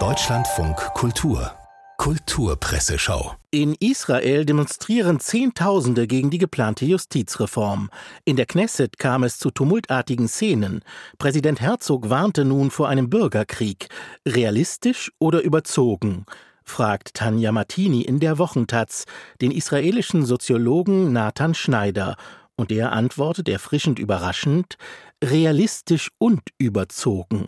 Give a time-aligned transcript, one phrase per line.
[0.00, 1.52] Deutschlandfunk Kultur
[1.96, 3.36] Kulturpresseschau.
[3.52, 7.90] In Israel demonstrieren Zehntausende gegen die geplante Justizreform.
[8.24, 10.80] In der Knesset kam es zu tumultartigen Szenen.
[11.18, 13.86] Präsident Herzog warnte nun vor einem Bürgerkrieg.
[14.26, 16.26] Realistisch oder überzogen?
[16.64, 19.04] fragt Tanja Martini in der Wochentaz
[19.40, 22.16] den israelischen Soziologen Nathan Schneider.
[22.56, 24.78] Und der antwortet erfrischend überraschend,
[25.22, 27.46] realistisch und überzogen.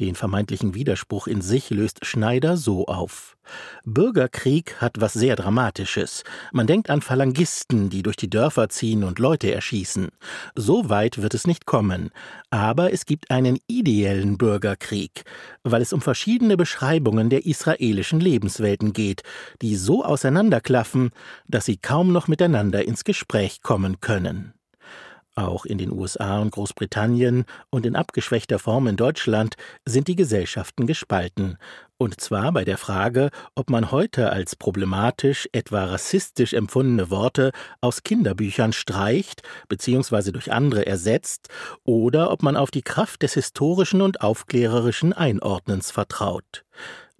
[0.00, 3.36] Den vermeintlichen Widerspruch in sich löst Schneider so auf.
[3.84, 6.24] Bürgerkrieg hat was sehr Dramatisches.
[6.52, 10.08] Man denkt an Phalangisten, die durch die Dörfer ziehen und Leute erschießen.
[10.54, 12.10] So weit wird es nicht kommen.
[12.50, 15.24] Aber es gibt einen ideellen Bürgerkrieg,
[15.62, 19.22] weil es um verschiedene Beschreibungen der israelischen Lebenswelten geht,
[19.60, 21.10] die so auseinanderklaffen,
[21.48, 24.54] dass sie kaum noch miteinander ins Gespräch kommen können.
[25.34, 29.54] Auch in den USA und Großbritannien und in abgeschwächter Form in Deutschland
[29.86, 31.56] sind die Gesellschaften gespalten.
[31.96, 38.02] Und zwar bei der Frage, ob man heute als problematisch, etwa rassistisch empfundene Worte aus
[38.02, 40.32] Kinderbüchern streicht bzw.
[40.32, 41.48] durch andere ersetzt
[41.84, 46.64] oder ob man auf die Kraft des historischen und aufklärerischen Einordnens vertraut.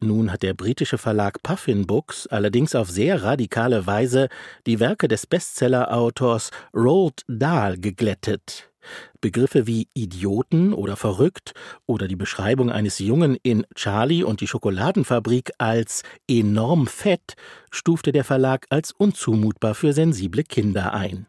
[0.02, 4.28] Nun hat der britische Verlag Puffin Books allerdings auf sehr radikale Weise
[4.66, 8.68] die Werke des Bestseller-Autors Roald Dahl geglättet.
[9.20, 11.54] Begriffe wie Idioten oder verrückt
[11.86, 17.36] oder die Beschreibung eines Jungen in Charlie und die Schokoladenfabrik als enorm fett
[17.70, 21.28] stufte der Verlag als unzumutbar für sensible Kinder ein.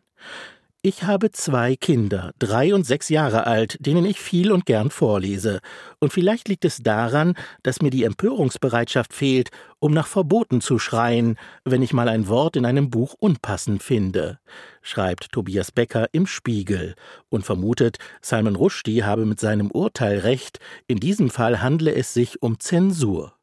[0.86, 5.62] Ich habe zwei Kinder, drei und sechs Jahre alt, denen ich viel und gern vorlese.
[6.00, 11.38] Und vielleicht liegt es daran, dass mir die Empörungsbereitschaft fehlt, um nach Verboten zu schreien,
[11.64, 14.39] wenn ich mal ein Wort in einem Buch unpassend finde,
[14.81, 16.95] schreibt Tobias Becker im Spiegel
[17.30, 22.42] und vermutet, Salman Rushdie habe mit seinem Urteil recht, in diesem Fall handle es sich
[22.42, 23.34] um Zensur.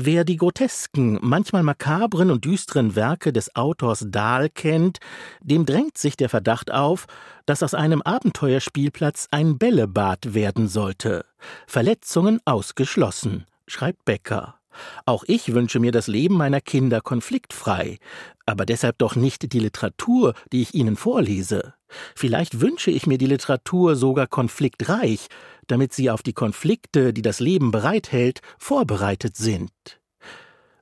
[0.00, 5.00] Wer die grotesken, manchmal makabren und düsteren Werke des Autors Dahl kennt,
[5.40, 7.06] dem drängt sich der Verdacht auf,
[7.46, 11.24] dass aus einem Abenteuerspielplatz ein Bällebad werden sollte.
[11.66, 14.60] Verletzungen ausgeschlossen, schreibt Becker.
[15.04, 17.98] Auch ich wünsche mir das Leben meiner Kinder konfliktfrei,
[18.46, 21.74] aber deshalb doch nicht die Literatur, die ich ihnen vorlese.
[22.14, 25.26] Vielleicht wünsche ich mir die Literatur sogar konfliktreich,
[25.66, 29.70] damit sie auf die Konflikte, die das Leben bereithält, vorbereitet sind.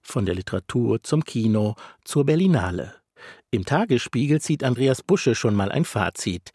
[0.08, 1.74] Von der Literatur zum Kino
[2.04, 2.94] zur Berlinale.
[3.50, 6.52] Im Tagesspiegel zieht Andreas Busche schon mal ein Fazit.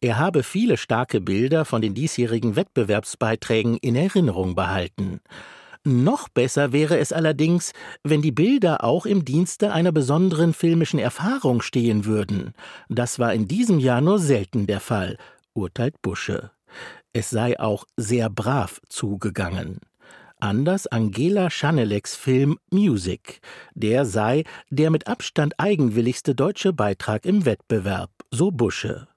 [0.00, 5.20] Er habe viele starke Bilder von den diesjährigen Wettbewerbsbeiträgen in Erinnerung behalten.
[5.84, 7.72] Noch besser wäre es allerdings,
[8.04, 12.54] wenn die Bilder auch im Dienste einer besonderen filmischen Erfahrung stehen würden.
[12.88, 15.18] Das war in diesem Jahr nur selten der Fall,
[15.52, 16.52] urteilt Busche.
[17.12, 19.80] Es sei auch sehr brav zugegangen.
[20.44, 23.40] Anders Angela Schaneleks Film Music.
[23.74, 29.08] Der sei der mit Abstand eigenwilligste deutsche Beitrag im Wettbewerb, so Busche.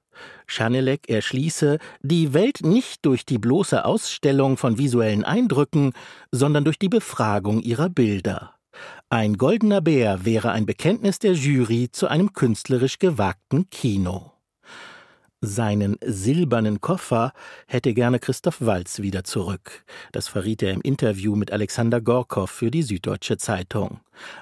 [0.46, 5.92] Schanelek erschließe die Welt nicht durch die bloße Ausstellung von visuellen Eindrücken,
[6.32, 8.54] sondern durch die Befragung ihrer Bilder.
[9.10, 14.37] Ein goldener Bär wäre ein Bekenntnis der Jury zu einem künstlerisch gewagten Kino.
[15.42, 17.32] Seinen silbernen Koffer
[17.68, 19.86] hätte gerne Christoph Walz wieder zurück.
[20.12, 24.00] Das verriet er im Interview mit Alexander Gorkow für die Süddeutsche Zeitung.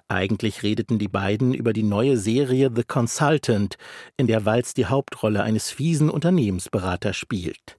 [0.07, 3.75] Eigentlich redeten die beiden über die neue Serie The Consultant,
[4.15, 7.77] in der Walz die Hauptrolle eines fiesen Unternehmensberaters spielt.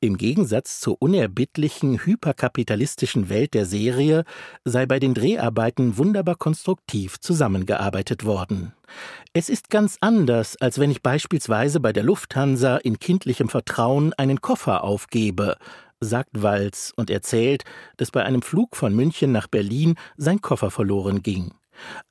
[0.00, 4.24] Im Gegensatz zur unerbittlichen, hyperkapitalistischen Welt der Serie
[4.66, 8.74] sei bei den Dreharbeiten wunderbar konstruktiv zusammengearbeitet worden.
[9.38, 14.40] Es ist ganz anders, als wenn ich beispielsweise bei der Lufthansa in kindlichem Vertrauen einen
[14.40, 15.58] Koffer aufgebe,
[16.00, 17.62] sagt Walz und erzählt,
[17.98, 21.54] dass bei einem Flug von München nach Berlin sein Koffer verloren ging.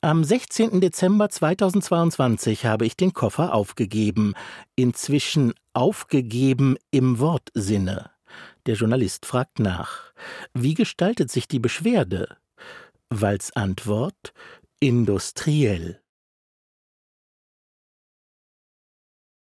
[0.00, 0.80] Am 16.
[0.80, 4.32] Dezember 2022 habe ich den Koffer aufgegeben,
[4.74, 8.10] inzwischen aufgegeben im Wortsinne.
[8.64, 10.14] Der Journalist fragt nach.
[10.54, 12.38] Wie gestaltet sich die Beschwerde?
[13.10, 14.32] Walz Antwort
[14.80, 16.00] industriell.